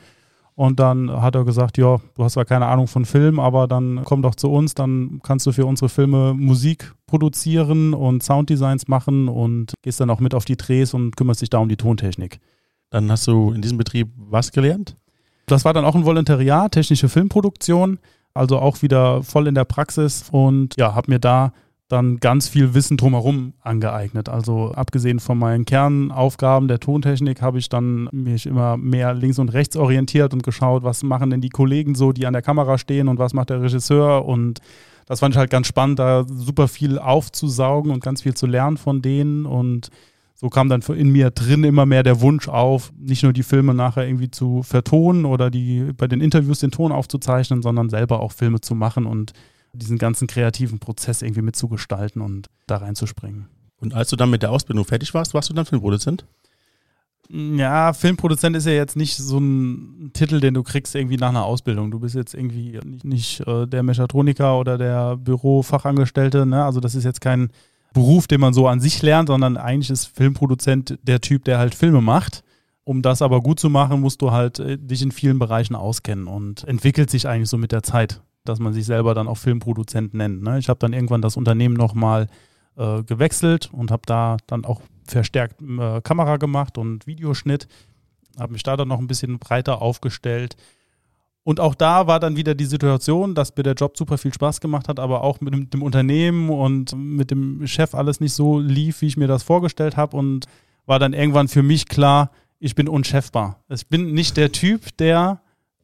Und 0.55 0.81
dann 0.81 1.11
hat 1.11 1.35
er 1.35 1.45
gesagt, 1.45 1.79
ja, 1.79 1.99
du 2.15 2.25
hast 2.25 2.35
zwar 2.35 2.45
keine 2.45 2.67
Ahnung 2.67 2.87
von 2.87 3.07
Film, 3.07 3.41
aber 3.41 3.67
dann 3.67 4.03
komm 4.05 4.21
doch 4.21 4.35
zu 4.35 4.51
uns, 4.51 4.75
dann 4.75 5.21
kannst 5.23 5.47
du 5.47 5.53
für 5.53 5.65
unsere 5.65 5.89
Filme 5.89 6.35
Musik 6.35 6.95
produzieren 7.07 7.95
und 7.95 8.23
Sounddesigns 8.23 8.87
machen 8.87 9.29
und 9.29 9.73
gehst 9.83 10.01
dann 10.01 10.11
auch 10.11 10.21
mit 10.21 10.35
auf 10.35 10.45
die 10.45 10.57
Drehs 10.57 10.93
und 10.93 11.17
kümmerst 11.17 11.41
dich 11.41 11.51
da 11.51 11.59
um 11.59 11.69
die 11.69 11.77
Tontechnik. 11.77 12.39
Dann 12.91 13.11
hast 13.11 13.27
du 13.27 13.53
in 13.53 13.63
diesem 13.63 13.79
Betrieb 13.79 14.09
was 14.17 14.53
gelernt? 14.53 14.97
Das 15.47 15.65
war 15.65 15.73
dann 15.73 15.87
auch 15.87 15.95
ein 15.95 16.05
Volontariat, 16.05 16.73
technische 16.73 17.09
Filmproduktion, 17.09 17.99
also 18.35 18.59
auch 18.59 18.83
wieder 18.83 19.23
voll 19.23 19.47
in 19.47 19.55
der 19.55 19.65
Praxis 19.65 20.27
und 20.31 20.77
ja, 20.77 20.95
habe 20.95 21.11
mir 21.11 21.19
da 21.19 21.53
dann 21.93 22.19
ganz 22.19 22.49
viel 22.49 22.73
Wissen 22.75 22.97
drumherum 22.97 23.53
angeeignet. 23.61 24.29
Also 24.29 24.73
abgesehen 24.73 25.21
von 25.21 25.39
meinen 25.39 25.67
Kernaufgaben 25.67 26.67
der 26.67 26.81
Tontechnik 26.81 27.43
habe 27.43 27.59
ich 27.59 27.69
dann 27.69 28.09
mich 28.13 28.47
immer 28.47 28.79
mehr 28.79 29.13
links 29.13 29.39
und 29.39 29.51
rechts 29.51 29.77
orientiert 29.77 30.33
und 30.33 30.43
geschaut, 30.43 30.85
was 30.85 31.03
machen 31.03 31.31
denn 31.31 31.43
die 31.43 31.51
Kollegen 31.51 31.95
so, 31.95 32.13
die 32.13 32.27
an 32.27 32.33
der 32.33 32.43
Kamera 32.43 32.79
stehen 32.79 33.09
und 33.09 33.19
was 33.19 33.35
macht 33.35 33.51
der 33.51 33.61
Regisseur. 33.61 34.25
Und 34.25 34.61
das 35.07 35.21
fand 35.21 35.35
ich 35.35 35.39
halt 35.39 35.51
ganz 35.51 35.67
spannend, 35.67 35.99
da 35.99 36.25
super 36.27 36.67
viel 36.67 36.99
aufzusaugen 36.99 37.93
und 37.93 38.03
ganz 38.03 38.23
viel 38.23 38.35
zu 38.35 38.47
lernen 38.47 38.79
von 38.79 39.03
denen. 39.03 39.45
Und 39.45 39.91
so 40.35 40.49
kam 40.49 40.71
dann 40.71 40.81
in 40.81 41.11
mir 41.11 41.31
drin 41.31 41.63
immer 41.63 41.85
mehr 41.85 42.03
der 42.03 42.23
Wunsch 42.23 42.49
auf, 42.49 42.93
nicht 42.99 43.23
nur 43.23 43.35
die 43.35 43.43
Filme 43.43 43.75
nachher 43.75 44.07
irgendwie 44.07 44.31
zu 44.31 44.63
vertonen 44.63 45.27
oder 45.27 45.51
die 45.51 45.93
bei 45.97 46.09
den 46.09 46.23
Interviews 46.23 46.61
den 46.61 46.71
Ton 46.71 46.91
aufzuzeichnen, 46.91 47.61
sondern 47.61 47.91
selber 47.91 48.21
auch 48.21 48.33
Filme 48.33 48.63
zu 48.63 48.75
machen. 48.75 49.05
Und 49.05 49.33
diesen 49.73 49.99
ganzen 49.99 50.27
kreativen 50.27 50.79
Prozess 50.79 51.23
irgendwie 51.23 51.43
mitzugestalten 51.43 52.23
und 52.23 52.49
da 52.67 52.79
reinzuspringen. 52.79 53.49
Und 53.77 53.95
als 53.95 54.11
du 54.11 54.17
dann 54.17 54.31
mit 54.31 54.43
der 54.43 54.53
Ausbildung 54.53 54.85
fertig 54.85 55.13
warst, 55.15 55.35
warst 55.35 55.51
du 55.51 55.55
dann 55.55 55.67
Filmproduzent? 55.67 56.25
Ja, 57.31 57.93
Filmproduzent 57.93 58.57
ist 58.57 58.67
ja 58.67 58.73
jetzt 58.73 58.97
nicht 58.97 59.17
so 59.17 59.39
ein 59.39 60.11
Titel, 60.13 60.41
den 60.41 60.55
du 60.55 60.63
kriegst 60.63 60.95
irgendwie 60.95 61.17
nach 61.17 61.31
einer 61.31 61.45
Ausbildung. 61.45 61.91
Du 61.91 61.99
bist 61.99 62.15
jetzt 62.15 62.35
irgendwie 62.35 62.79
nicht, 62.85 63.05
nicht 63.05 63.41
äh, 63.47 63.67
der 63.67 63.83
Mechatroniker 63.83 64.59
oder 64.59 64.77
der 64.77 65.17
Bürofachangestellte. 65.17 66.45
Ne? 66.45 66.65
Also 66.65 66.81
das 66.81 66.95
ist 66.95 67.05
jetzt 67.05 67.21
kein 67.21 67.51
Beruf, 67.95 68.27
den 68.27 68.41
man 68.41 68.55
so 68.55 68.69
an 68.69 68.81
sich 68.81 69.03
lernt, 69.03 69.29
sondern 69.29 69.57
eigentlich 69.57 69.91
ist 69.91 70.07
Filmproduzent 70.07 70.99
der 71.03 71.21
Typ, 71.21 71.45
der 71.45 71.59
halt 71.59 71.75
Filme 71.75 72.01
macht. 72.01 72.43
Um 72.85 73.01
das 73.01 73.23
aber 73.23 73.41
gut 73.41 73.61
zu 73.61 73.71
machen, 73.71 74.01
musst 74.01 74.23
du 74.23 74.33
halt 74.33 74.59
äh, 74.59 74.77
dich 74.77 75.03
in 75.03 75.13
vielen 75.13 75.39
Bereichen 75.39 75.77
auskennen 75.77 76.27
und 76.27 76.65
entwickelt 76.65 77.11
sich 77.11 77.29
eigentlich 77.29 77.49
so 77.49 77.57
mit 77.57 77.73
der 77.73 77.83
Zeit, 77.83 78.21
dass 78.45 78.59
man 78.59 78.73
sich 78.73 78.87
selber 78.87 79.15
dann 79.15 79.29
auch 79.29 79.39
Filmproduzent 79.39 80.15
nennt. 80.15 80.43
Ne? 80.43 80.59
Ich 80.59 80.69
habe 80.69 80.79
dann 80.79 80.93
irgendwann 80.93 81.23
das 81.23 81.37
Unternehmen 81.37 81.77
nochmal 81.77 82.29
äh, 82.77 83.03
gewechselt 83.03 83.71
und 83.73 83.91
habe 83.91 84.03
da 84.07 84.37
dann 84.47 84.65
auch 84.65 84.83
verstärkt 85.07 85.61
äh, 85.63 86.01
Kamera 86.01 86.37
gemacht 86.37 86.79
und 86.79 87.07
Videoschnitt, 87.07 87.69
habe 88.39 88.53
mich 88.53 88.63
da 88.63 88.77
dann 88.77 88.89
noch 88.89 88.99
ein 88.99 89.07
bisschen 89.07 89.39
breiter 89.39 89.83
aufgestellt 89.83 90.57
und 91.45 91.59
auch 91.59 91.75
da 91.75 92.07
war 92.07 92.21
dann 92.21 92.37
wieder 92.37 92.55
die 92.55 92.65
Situation, 92.65 93.35
dass 93.35 93.57
mir 93.57 93.65
der 93.65 93.75
Job 93.75 93.97
super 93.97 94.17
viel 94.17 94.33
Spaß 94.33 94.61
gemacht 94.61 94.89
hat, 94.89 95.01
aber 95.01 95.25
auch 95.25 95.41
mit 95.41 95.75
dem, 95.75 95.83
Unternehmen 95.83 96.51
und 96.51 96.95
mit 96.97 97.33
dem 97.33 97.67
Chef 97.67 97.95
alles 97.95 98.21
nicht 98.21 98.33
so 98.33 98.61
lief, 98.61 99.01
wie 99.01 99.07
ich 99.07 99.17
mir 99.17 99.27
das 99.27 99.43
vorgestellt 99.43 99.97
habe. 99.97 100.17
Und 100.17 100.47
war 100.87 101.01
dann 101.01 101.13
irgendwann 101.13 101.49
für 101.49 101.63
mich 101.63 101.89
klar, 101.89 102.31
ich 102.61 102.77
bin 102.77 102.89
unchefbar. 102.89 103.61
Ich 103.69 103.89
bin 103.89 104.15
nicht 104.15 104.37
der 104.37 104.53
Typ, 104.53 104.97
der 104.99 105.42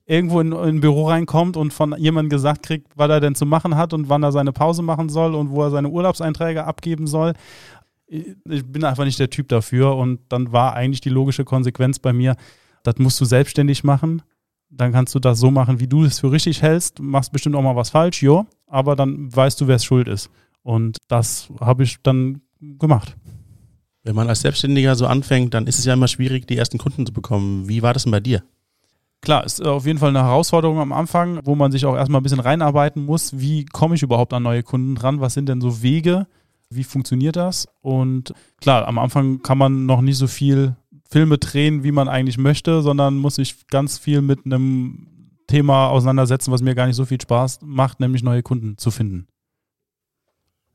irgendwo 0.09 0.41
in, 0.41 0.53
in 0.53 0.59
ein 0.59 0.81
Büro 0.81 1.09
reinkommt 1.09 1.57
und 1.57 1.73
von 1.73 1.95
jemandem 1.99 2.31
gesagt 2.31 2.65
kriegt, 2.65 2.89
was 2.97 3.09
er 3.09 3.21
denn 3.21 3.37
zu 3.37 3.47
machen 3.47 3.77
hat 3.77 3.93
und 3.93 4.09
wann 4.09 4.25
er 4.25 4.33
seine 4.33 4.53
Pause 4.53 4.83
machen 4.83 5.09
soll 5.09 5.35
und 5.35 5.51
wo 5.51 5.63
er 5.63 5.71
seine 5.71 5.89
Urlaubseinträge 5.89 6.65
abgeben 6.65 7.07
soll. 7.07 7.35
Ich 8.07 8.65
bin 8.67 8.85
einfach 8.85 9.05
nicht 9.05 9.21
der 9.21 9.31
Typ 9.31 9.49
dafür 9.49 9.95
und 9.95 10.21
dann 10.31 10.51
war 10.51 10.75
eigentlich 10.75 11.03
die 11.03 11.11
logische 11.11 11.45
Konsequenz 11.45 11.99
bei 11.99 12.13
mir, 12.13 12.35
das 12.83 12.97
musst 12.99 13.21
du 13.21 13.25
selbstständig 13.25 13.85
machen 13.85 14.23
dann 14.71 14.93
kannst 14.93 15.15
du 15.15 15.19
das 15.19 15.39
so 15.39 15.51
machen, 15.51 15.81
wie 15.81 15.87
du 15.87 16.05
es 16.05 16.21
für 16.21 16.31
richtig 16.31 16.63
hältst. 16.63 17.01
Machst 17.01 17.33
bestimmt 17.33 17.57
auch 17.57 17.63
mal 17.63 17.77
was 17.77 17.91
falsch, 17.91 18.23
jo, 18.23 18.47
aber 18.67 18.97
dann 18.97 19.35
weißt 19.35 19.61
du, 19.61 19.67
wer 19.67 19.77
es 19.77 19.85
schuld 19.85 20.09
ist. 20.09 20.31
Und 20.63 20.99
das 21.09 21.49
habe 21.61 21.85
ich 21.85 21.97
dann 22.03 22.43
gemacht. 22.61 23.17
Wenn 24.03 24.15
man 24.15 24.29
als 24.29 24.41
Selbstständiger 24.41 24.95
so 24.95 25.07
anfängt, 25.07 25.55
dann 25.55 25.67
ist 25.67 25.79
es 25.79 25.85
ja 25.85 25.95
immer 25.95 26.09
schwierig, 26.09 26.47
die 26.47 26.57
ersten 26.57 26.79
Kunden 26.79 27.07
zu 27.07 27.13
bekommen. 27.13 27.69
Wie 27.69 27.83
war 27.83 27.93
das 27.93 28.05
denn 28.05 28.13
bei 28.13 28.21
dir? 28.21 28.43
Klar, 29.21 29.45
ist 29.45 29.65
auf 29.65 29.85
jeden 29.85 29.99
Fall 29.99 30.11
eine 30.11 30.23
Herausforderung 30.23 30.79
am 30.79 30.93
Anfang, 30.93 31.41
wo 31.45 31.55
man 31.55 31.73
sich 31.73 31.85
auch 31.87 31.97
erstmal 31.97 32.21
ein 32.21 32.23
bisschen 32.23 32.41
reinarbeiten 32.41 33.05
muss. 33.05 33.39
Wie 33.39 33.65
komme 33.65 33.95
ich 33.95 34.03
überhaupt 34.03 34.33
an 34.33 34.45
neue 34.45 34.63
Kunden 34.63 34.95
dran? 34.95 35.21
Was 35.21 35.35
sind 35.35 35.49
denn 35.49 35.61
so 35.61 35.83
Wege? 35.83 36.27
Wie 36.71 36.85
funktioniert 36.85 37.37
das? 37.37 37.67
Und 37.81 38.33
klar, 38.61 38.87
am 38.87 38.99
Anfang 38.99 39.43
kann 39.43 39.59
man 39.59 39.87
noch 39.87 40.03
nicht 40.03 40.19
so 40.19 40.27
viel 40.27 40.77
Filme 41.11 41.39
drehen, 41.39 41.83
wie 41.83 41.93
man 41.93 42.09
eigentlich 42.09 42.39
möchte, 42.39 42.83
sondern 42.83 43.17
muss 43.17 43.37
sich 43.37 43.67
ganz 43.69 43.99
viel 43.99 44.21
mit 44.21 44.45
einem 44.45 45.09
Thema 45.47 45.89
auseinandersetzen, 45.89 46.53
was 46.53 46.63
mir 46.63 46.75
gar 46.75 46.87
nicht 46.87 46.97
so 46.97 47.07
viel 47.07 47.21
Spaß 47.21 47.61
macht, 47.63 48.01
nämlich 48.01 48.23
neue 48.23 48.43
Kunden 48.43 48.77
zu 48.77 48.91
finden. 48.91 49.27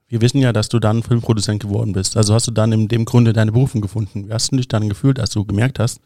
Wir 0.07 0.21
wissen 0.21 0.39
ja, 0.39 0.51
dass 0.51 0.69
du 0.69 0.79
dann 0.79 1.03
Filmproduzent 1.03 1.62
geworden 1.62 1.93
bist. 1.93 2.17
Also 2.17 2.33
hast 2.33 2.47
du 2.47 2.51
dann 2.51 2.71
in 2.71 2.88
dem 2.88 3.05
Grunde 3.05 3.33
deine 3.33 3.51
Berufung 3.51 3.81
gefunden. 3.81 4.27
Wie 4.27 4.33
hast 4.33 4.51
du 4.51 4.57
dich 4.57 4.67
dann 4.67 4.89
gefühlt, 4.89 5.19
als 5.19 5.31
du 5.31 5.45
gemerkt 5.45 5.79
hast, 5.79 6.01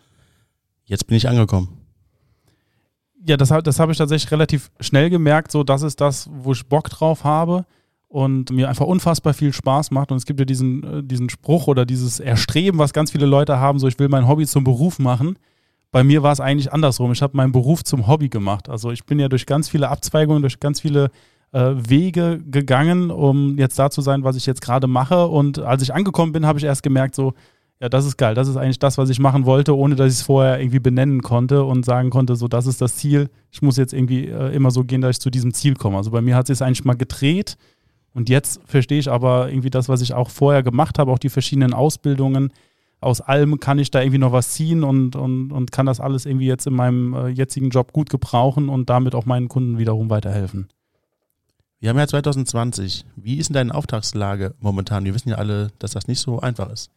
jetzt 0.86 1.08
bin 1.08 1.18
ich 1.18 1.28
angekommen? 1.28 1.87
Ja, 3.28 3.36
das, 3.36 3.50
das 3.50 3.80
habe 3.80 3.92
ich 3.92 3.98
tatsächlich 3.98 4.32
relativ 4.32 4.72
schnell 4.80 5.10
gemerkt. 5.10 5.52
So, 5.52 5.64
das 5.64 5.82
ist 5.82 6.00
das, 6.00 6.30
wo 6.32 6.54
ich 6.54 6.66
Bock 6.66 6.90
drauf 6.90 7.24
habe 7.24 7.66
und 8.08 8.52
mir 8.52 8.70
einfach 8.70 8.86
unfassbar 8.86 9.34
viel 9.34 9.52
Spaß 9.52 9.92
macht. 9.92 10.12
Und 10.12 10.18
es 10.18 10.26
gibt 10.26 10.40
ja 10.40 10.46
diesen, 10.46 10.84
äh, 10.84 11.04
diesen 11.04 11.30
Spruch 11.30 11.68
oder 11.68 11.86
dieses 11.86 12.20
Erstreben, 12.20 12.80
was 12.80 12.94
ganz 12.94 13.12
viele 13.12 13.26
Leute 13.26 13.60
haben, 13.60 13.80
so 13.80 13.88
ich 13.88 14.00
will 14.00 14.08
mein 14.08 14.28
Hobby 14.28 14.46
zum 14.46 14.64
Beruf 14.64 14.98
machen. 14.98 15.38
Bei 15.92 16.04
mir 16.04 16.24
war 16.24 16.32
es 16.32 16.40
eigentlich 16.40 16.72
andersrum. 16.72 17.12
Ich 17.12 17.22
habe 17.22 17.36
meinen 17.36 17.52
Beruf 17.52 17.84
zum 17.84 18.08
Hobby 18.08 18.30
gemacht. 18.30 18.70
Also 18.70 18.92
ich 18.92 19.06
bin 19.06 19.20
ja 19.20 19.28
durch 19.28 19.46
ganz 19.46 19.68
viele 19.68 19.90
Abzweigungen, 19.90 20.42
durch 20.42 20.60
ganz 20.60 20.82
viele 20.82 21.12
äh, 21.52 21.72
Wege 21.76 22.40
gegangen, 22.46 23.12
um 23.12 23.58
jetzt 23.58 23.78
da 23.78 23.90
zu 23.90 24.02
sein, 24.02 24.24
was 24.24 24.38
ich 24.38 24.46
jetzt 24.46 24.62
gerade 24.62 24.88
mache. 24.88 25.28
Und 25.28 25.60
als 25.60 25.82
ich 25.82 25.94
angekommen 25.94 26.32
bin, 26.32 26.46
habe 26.46 26.60
ich 26.60 26.66
erst 26.66 26.84
gemerkt, 26.84 27.16
so, 27.16 27.34
ja, 27.80 27.90
das 27.90 28.06
ist 28.06 28.18
geil. 28.18 28.34
Das 28.34 28.48
ist 28.48 28.58
eigentlich 28.58 28.80
das, 28.80 28.98
was 28.98 29.10
ich 29.10 29.20
machen 29.20 29.46
wollte, 29.46 29.78
ohne 29.78 29.96
dass 29.96 30.08
ich 30.08 30.20
es 30.20 30.22
vorher 30.24 30.60
irgendwie 30.60 30.80
benennen 30.80 31.22
konnte 31.22 31.64
und 31.64 31.86
sagen 31.86 32.10
konnte, 32.10 32.36
so, 32.36 32.48
das 32.48 32.66
ist 32.66 32.82
das 32.82 32.96
Ziel. 32.96 33.30
Ich 33.52 33.62
muss 33.62 33.78
jetzt 33.78 33.94
irgendwie 33.94 34.26
äh, 34.26 34.56
immer 34.56 34.72
so 34.72 34.84
gehen, 34.84 35.02
dass 35.02 35.12
ich 35.12 35.20
zu 35.20 35.30
diesem 35.30 35.54
Ziel 35.54 35.76
komme. 35.76 35.98
Also 35.98 36.10
bei 36.10 36.22
mir 36.22 36.36
hat 36.36 36.50
es 36.50 36.62
eigentlich 36.62 36.86
mal 36.86 36.96
gedreht 36.96 37.56
und 38.14 38.30
jetzt 38.30 38.62
verstehe 38.66 38.98
ich 38.98 39.12
aber 39.12 39.50
irgendwie 39.50 39.70
das, 39.70 39.90
was 39.90 40.02
ich 40.02 40.16
auch 40.16 40.32
vorher 40.32 40.64
gemacht 40.64 40.98
habe, 40.98 41.12
auch 41.12 41.20
die 41.20 41.30
verschiedenen 41.30 41.76
Ausbildungen. 41.76 42.52
Aus 43.00 43.22
allem 43.22 43.60
kann 43.60 43.78
ich 43.78 43.92
da 43.92 44.02
irgendwie 44.02 44.18
noch 44.18 44.32
was 44.32 44.54
ziehen 44.54 44.84
und, 44.84 45.16
und, 45.16 45.52
und 45.52 45.72
kann 45.72 45.86
das 45.86 46.00
alles 46.00 46.26
irgendwie 46.26 46.48
jetzt 46.48 46.66
in 46.66 46.74
meinem 46.74 47.14
äh, 47.14 47.28
jetzigen 47.28 47.70
Job 47.70 47.94
gut 47.94 48.10
gebrauchen 48.10 48.70
und 48.70 48.90
damit 48.90 49.14
auch 49.14 49.26
meinen 49.26 49.50
Kunden 49.50 49.78
wiederum 49.78 50.10
weiterhelfen. 50.10 50.68
Wir 51.80 51.92
haben 51.92 52.00
ja 52.00 52.08
2020. 52.08 53.06
Wie 53.16 53.38
ist 53.38 53.50
denn 53.50 53.54
deine 53.54 53.76
Auftragslage 53.76 54.56
momentan? 54.60 55.06
Wir 55.06 55.14
wissen 55.14 55.30
ja 55.30 55.36
alle, 55.36 55.72
dass 55.78 55.92
das 55.92 56.08
nicht 56.08 56.20
so 56.20 56.40
einfach 56.40 56.72
ist. 56.72 56.90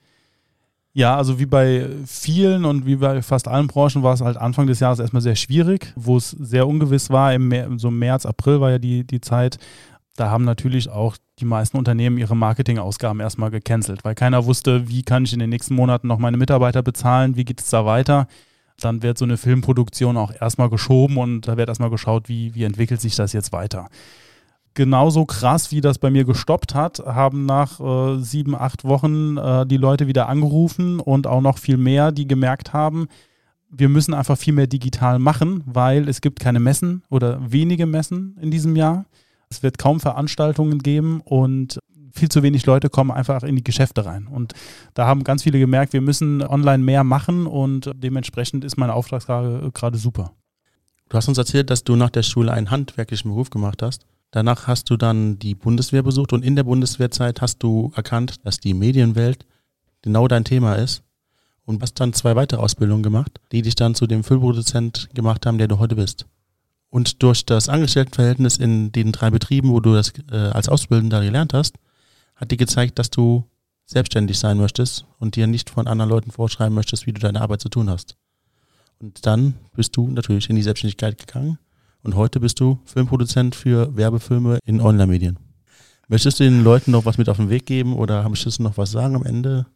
Ja, 0.92 1.16
also 1.16 1.38
wie 1.38 1.46
bei 1.46 1.86
vielen 2.04 2.64
und 2.64 2.84
wie 2.84 2.96
bei 2.96 3.22
fast 3.22 3.46
allen 3.46 3.68
Branchen 3.68 4.02
war 4.02 4.12
es 4.12 4.20
halt 4.20 4.36
Anfang 4.36 4.66
des 4.66 4.80
Jahres 4.80 4.98
erstmal 4.98 5.22
sehr 5.22 5.36
schwierig, 5.36 5.92
wo 5.94 6.16
es 6.16 6.30
sehr 6.30 6.66
ungewiss 6.66 7.10
war. 7.10 7.32
Im 7.32 7.78
so 7.78 7.92
März, 7.92 8.26
April 8.26 8.60
war 8.60 8.72
ja 8.72 8.78
die, 8.78 9.06
die 9.06 9.20
Zeit. 9.20 9.58
Da 10.16 10.30
haben 10.30 10.44
natürlich 10.44 10.88
auch 10.88 11.16
die 11.38 11.44
meisten 11.44 11.76
Unternehmen 11.76 12.18
ihre 12.18 12.36
Marketingausgaben 12.36 13.20
erstmal 13.20 13.50
gecancelt, 13.52 14.04
weil 14.04 14.16
keiner 14.16 14.46
wusste, 14.46 14.88
wie 14.88 15.02
kann 15.04 15.24
ich 15.24 15.32
in 15.32 15.38
den 15.38 15.50
nächsten 15.50 15.76
Monaten 15.76 16.08
noch 16.08 16.18
meine 16.18 16.36
Mitarbeiter 16.36 16.82
bezahlen, 16.82 17.36
wie 17.36 17.44
geht 17.44 17.60
es 17.60 17.70
da 17.70 17.86
weiter. 17.86 18.26
Dann 18.80 19.02
wird 19.02 19.16
so 19.16 19.24
eine 19.24 19.36
Filmproduktion 19.36 20.16
auch 20.16 20.32
erstmal 20.40 20.70
geschoben 20.70 21.18
und 21.18 21.46
da 21.46 21.56
wird 21.56 21.68
erstmal 21.68 21.90
geschaut, 21.90 22.28
wie, 22.28 22.54
wie 22.54 22.64
entwickelt 22.64 23.00
sich 23.00 23.14
das 23.14 23.32
jetzt 23.32 23.52
weiter 23.52 23.88
genauso 24.74 25.24
krass, 25.26 25.70
wie 25.70 25.80
das 25.80 25.98
bei 25.98 26.10
mir 26.10 26.24
gestoppt 26.24 26.74
hat, 26.74 27.00
haben 27.00 27.46
nach 27.46 27.80
äh, 27.80 28.22
sieben, 28.22 28.54
acht 28.54 28.84
Wochen 28.84 29.36
äh, 29.36 29.66
die 29.66 29.76
Leute 29.76 30.06
wieder 30.06 30.28
angerufen 30.28 31.00
und 31.00 31.26
auch 31.26 31.40
noch 31.40 31.58
viel 31.58 31.76
mehr, 31.76 32.12
die 32.12 32.26
gemerkt 32.26 32.72
haben, 32.72 33.08
wir 33.70 33.88
müssen 33.88 34.14
einfach 34.14 34.36
viel 34.36 34.52
mehr 34.52 34.66
digital 34.66 35.18
machen, 35.18 35.62
weil 35.66 36.08
es 36.08 36.20
gibt 36.20 36.40
keine 36.40 36.60
Messen 36.60 37.02
oder 37.08 37.38
wenige 37.52 37.86
Messen 37.86 38.36
in 38.40 38.50
diesem 38.50 38.74
Jahr. 38.74 39.06
Es 39.48 39.62
wird 39.62 39.78
kaum 39.78 40.00
Veranstaltungen 40.00 40.80
geben 40.80 41.20
und 41.24 41.78
viel 42.12 42.28
zu 42.28 42.42
wenig 42.42 42.66
Leute 42.66 42.88
kommen 42.88 43.12
einfach 43.12 43.44
in 43.44 43.56
die 43.56 43.64
Geschäfte 43.64 44.04
rein. 44.04 44.26
Und 44.26 44.54
da 44.94 45.06
haben 45.06 45.22
ganz 45.22 45.44
viele 45.44 45.60
gemerkt, 45.60 45.92
wir 45.92 46.00
müssen 46.00 46.42
online 46.42 46.82
mehr 46.82 47.04
machen 47.04 47.46
und 47.46 47.90
dementsprechend 47.94 48.64
ist 48.64 48.76
meine 48.76 48.94
Auftragslage 48.94 49.70
gerade 49.72 49.98
super. 49.98 50.32
Du 51.08 51.16
hast 51.16 51.28
uns 51.28 51.38
erzählt, 51.38 51.70
dass 51.70 51.84
du 51.84 51.96
nach 51.96 52.10
der 52.10 52.22
Schule 52.22 52.52
einen 52.52 52.70
handwerklichen 52.70 53.30
Beruf 53.30 53.50
gemacht 53.50 53.82
hast. 53.82 54.06
Danach 54.30 54.68
hast 54.68 54.90
du 54.90 54.96
dann 54.96 55.38
die 55.38 55.54
Bundeswehr 55.54 56.02
besucht 56.02 56.32
und 56.32 56.44
in 56.44 56.54
der 56.54 56.62
Bundeswehrzeit 56.62 57.40
hast 57.40 57.58
du 57.58 57.92
erkannt, 57.96 58.36
dass 58.44 58.58
die 58.58 58.74
Medienwelt 58.74 59.44
genau 60.02 60.28
dein 60.28 60.44
Thema 60.44 60.76
ist 60.76 61.02
und 61.64 61.82
hast 61.82 61.94
dann 61.94 62.12
zwei 62.12 62.36
weitere 62.36 62.60
Ausbildungen 62.60 63.02
gemacht, 63.02 63.40
die 63.50 63.62
dich 63.62 63.74
dann 63.74 63.94
zu 63.94 64.06
dem 64.06 64.22
Füllproduzent 64.22 65.08
gemacht 65.14 65.46
haben, 65.46 65.58
der 65.58 65.68
du 65.68 65.78
heute 65.78 65.96
bist. 65.96 66.26
Und 66.90 67.22
durch 67.22 67.44
das 67.44 67.68
Angestelltenverhältnis 67.68 68.56
in 68.56 68.92
den 68.92 69.12
drei 69.12 69.30
Betrieben, 69.30 69.70
wo 69.70 69.80
du 69.80 69.94
das 69.94 70.12
äh, 70.30 70.36
als 70.36 70.68
Ausbildender 70.68 71.20
gelernt 71.20 71.52
hast, 71.52 71.76
hat 72.36 72.50
dir 72.50 72.56
gezeigt, 72.56 72.98
dass 72.98 73.10
du 73.10 73.44
selbstständig 73.84 74.38
sein 74.38 74.58
möchtest 74.58 75.06
und 75.18 75.36
dir 75.36 75.46
nicht 75.46 75.70
von 75.70 75.88
anderen 75.88 76.10
Leuten 76.10 76.30
vorschreiben 76.30 76.74
möchtest, 76.74 77.06
wie 77.06 77.12
du 77.12 77.20
deine 77.20 77.40
Arbeit 77.40 77.60
zu 77.60 77.68
tun 77.68 77.90
hast. 77.90 78.16
Und 79.00 79.26
dann 79.26 79.54
bist 79.74 79.96
du 79.96 80.08
natürlich 80.08 80.48
in 80.50 80.56
die 80.56 80.62
Selbstständigkeit 80.62 81.18
gegangen 81.18 81.58
und 82.02 82.16
heute 82.16 82.40
bist 82.40 82.60
du 82.60 82.78
Filmproduzent 82.84 83.54
für 83.54 83.96
Werbefilme 83.96 84.58
in 84.64 84.80
Online-Medien. 84.80 85.38
Möchtest 86.08 86.40
du 86.40 86.44
den 86.44 86.64
Leuten 86.64 86.90
noch 86.90 87.04
was 87.04 87.18
mit 87.18 87.28
auf 87.28 87.36
den 87.36 87.50
Weg 87.50 87.66
geben 87.66 87.94
oder 87.94 88.28
möchtest 88.28 88.58
du 88.58 88.64
noch 88.64 88.76
was 88.76 88.90
sagen 88.90 89.14
am 89.14 89.24
Ende? 89.24 89.66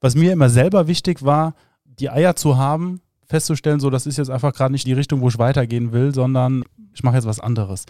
Was 0.00 0.14
mir 0.14 0.32
immer 0.32 0.48
selber 0.48 0.88
wichtig 0.88 1.24
war, 1.24 1.54
die 1.84 2.10
Eier 2.10 2.36
zu 2.36 2.56
haben, 2.56 3.00
festzustellen, 3.26 3.80
so 3.80 3.90
das 3.90 4.06
ist 4.06 4.16
jetzt 4.16 4.30
einfach 4.30 4.54
gerade 4.54 4.72
nicht 4.72 4.86
die 4.86 4.92
Richtung, 4.92 5.20
wo 5.20 5.28
ich 5.28 5.38
weitergehen 5.38 5.92
will, 5.92 6.14
sondern 6.14 6.64
ich 6.94 7.02
mache 7.02 7.16
jetzt 7.16 7.26
was 7.26 7.40
anderes. 7.40 7.84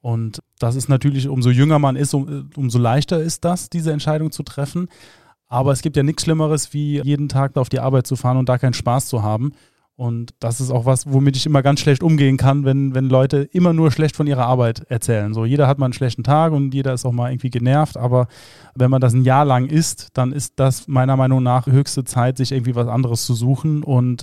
Und 0.00 0.40
das 0.58 0.76
ist 0.76 0.88
natürlich, 0.88 1.28
umso 1.28 1.50
jünger 1.50 1.78
man 1.78 1.96
ist, 1.96 2.14
um, 2.14 2.50
umso 2.56 2.78
leichter 2.78 3.20
ist 3.20 3.44
das, 3.44 3.70
diese 3.70 3.92
Entscheidung 3.92 4.30
zu 4.30 4.42
treffen. 4.42 4.88
Aber 5.48 5.72
es 5.72 5.82
gibt 5.82 5.96
ja 5.96 6.02
nichts 6.02 6.22
Schlimmeres, 6.24 6.72
wie 6.72 7.00
jeden 7.02 7.28
Tag 7.28 7.56
auf 7.56 7.68
die 7.68 7.80
Arbeit 7.80 8.06
zu 8.06 8.16
fahren 8.16 8.36
und 8.36 8.48
da 8.48 8.58
keinen 8.58 8.74
Spaß 8.74 9.08
zu 9.08 9.22
haben. 9.22 9.52
Und 9.96 10.34
das 10.40 10.60
ist 10.60 10.72
auch 10.72 10.86
was, 10.86 11.12
womit 11.12 11.36
ich 11.36 11.46
immer 11.46 11.62
ganz 11.62 11.78
schlecht 11.78 12.02
umgehen 12.02 12.36
kann, 12.36 12.64
wenn, 12.64 12.96
wenn 12.96 13.08
Leute 13.08 13.48
immer 13.52 13.72
nur 13.72 13.92
schlecht 13.92 14.16
von 14.16 14.26
ihrer 14.26 14.44
Arbeit 14.44 14.80
erzählen. 14.88 15.32
So, 15.34 15.44
jeder 15.44 15.68
hat 15.68 15.78
mal 15.78 15.86
einen 15.86 15.92
schlechten 15.92 16.24
Tag 16.24 16.52
und 16.52 16.74
jeder 16.74 16.92
ist 16.94 17.04
auch 17.04 17.12
mal 17.12 17.30
irgendwie 17.30 17.50
genervt, 17.50 17.96
aber 17.96 18.26
wenn 18.74 18.90
man 18.90 19.00
das 19.00 19.12
ein 19.12 19.22
Jahr 19.22 19.44
lang 19.44 19.66
isst, 19.66 20.08
dann 20.14 20.32
ist 20.32 20.54
das 20.56 20.88
meiner 20.88 21.16
Meinung 21.16 21.44
nach 21.44 21.66
höchste 21.66 22.02
Zeit, 22.02 22.38
sich 22.38 22.50
irgendwie 22.50 22.74
was 22.74 22.88
anderes 22.88 23.24
zu 23.24 23.34
suchen. 23.34 23.84
Und 23.84 24.22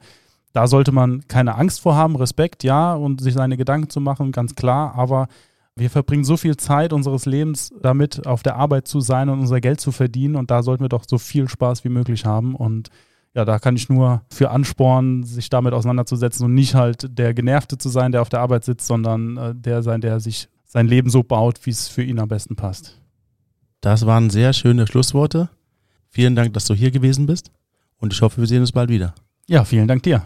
da 0.51 0.68
sollte 0.68 0.92
man 0.92 1.25
keine 1.30 1.56
Angst 1.56 1.80
vor 1.80 1.96
haben, 1.96 2.18
Respekt, 2.18 2.66
ja, 2.66 2.94
und 2.94 3.22
sich 3.22 3.34
seine 3.34 3.56
Gedanken 3.56 3.90
zu 3.90 4.01
machen, 4.01 4.34
ganz 4.34 4.56
klar, 4.56 4.94
aber 4.96 5.30
wir 5.78 5.90
verbringen 5.90 6.25
so 6.25 6.36
viel 6.36 6.58
Zeit 6.58 6.92
unseres 6.92 7.25
Lebens 7.25 7.74
damit, 7.82 8.28
auf 8.28 8.44
der 8.44 8.58
Arbeit 8.58 8.90
zu 8.90 9.00
sein 9.00 9.30
und 9.30 9.40
unser 9.40 9.62
Geld 9.62 9.80
zu 9.80 9.94
verdienen 9.94 10.36
und 10.36 10.51
da 10.51 10.63
sollten 10.63 10.84
wir 10.84 10.90
doch 10.90 11.06
so 11.08 11.18
viel 11.18 11.48
Spaß 11.48 11.86
wie 11.86 11.90
möglich 11.90 12.25
haben 12.25 12.56
und 12.56 12.90
ja, 13.34 13.46
da 13.46 13.60
kann 13.60 13.76
ich 13.76 13.90
nur 13.90 14.24
für 14.30 14.52
anspornen, 14.52 15.24
sich 15.24 15.50
damit 15.50 15.74
auseinanderzusetzen 15.74 16.46
und 16.46 16.54
nicht 16.54 16.76
halt 16.76 17.18
der 17.18 17.34
Genervte 17.34 17.78
zu 17.78 17.90
sein, 17.90 18.12
der 18.12 18.22
auf 18.22 18.30
der 18.30 18.42
Arbeit 18.42 18.66
sitzt, 18.66 18.88
sondern 18.88 19.38
äh, 19.38 19.56
der 19.56 19.84
sein, 19.84 20.02
der 20.02 20.20
sich 20.20 20.50
sein 20.66 20.88
Leben 20.88 21.10
so 21.10 21.24
baut, 21.24 21.66
wie 21.66 21.70
es 21.70 21.88
für 21.88 22.04
ihn 22.04 22.20
am 22.20 22.28
besten 22.28 22.56
passt. 22.56 23.00
Das 23.80 24.06
waren 24.06 24.30
sehr 24.30 24.54
schöne 24.54 24.86
Schlussworte. 24.86 25.50
Vielen 26.10 26.36
Dank, 26.36 26.54
dass 26.54 26.66
du 26.66 26.74
hier 26.74 26.92
gewesen 26.92 27.26
bist 27.26 27.52
und 27.98 28.14
ich 28.14 28.22
hoffe, 28.22 28.42
wir 28.42 28.48
sehen 28.48 28.62
uns 28.62 28.74
bald 28.74 28.90
wieder. 28.90 29.16
Ja, 29.48 29.64
vielen 29.64 29.88
Dank 29.88 30.04
dir. 30.04 30.26